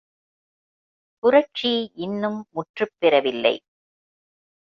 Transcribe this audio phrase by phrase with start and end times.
[1.23, 1.91] புரட்சி
[1.95, 3.55] இன்னும் முற்று பெறவில்லை.